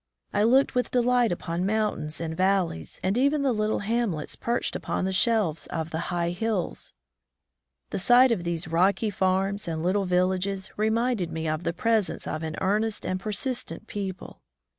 I 0.33 0.41
looked 0.41 0.73
with 0.73 0.89
delight 0.89 1.31
upon 1.31 1.63
mountains 1.63 2.19
and 2.19 2.35
valleys, 2.35 2.99
and 3.03 3.19
even 3.19 3.43
the 3.43 3.51
little 3.53 3.81
hamlets 3.85 4.35
perched 4.35 4.75
upon 4.75 5.05
the 5.05 5.13
shelves 5.13 5.67
of 5.67 5.91
the 5.91 5.99
high 6.09 6.33
hiUs. 6.33 6.93
The 7.91 7.99
sight 7.99 8.31
of 8.31 8.43
these 8.43 8.67
rocky 8.67 9.11
farms 9.11 9.67
and 9.67 9.83
little 9.83 10.05
villages 10.05 10.71
reminded 10.75 11.31
me 11.31 11.47
of 11.47 11.63
the 11.63 11.71
pres 11.73 12.09
ence 12.09 12.25
of 12.25 12.41
an 12.41 12.55
earnest 12.61 13.05
and 13.05 13.19
persistent 13.19 13.85
people. 13.85 14.41